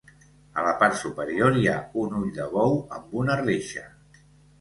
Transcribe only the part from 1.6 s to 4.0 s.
ha un ull de bou amb una reixa.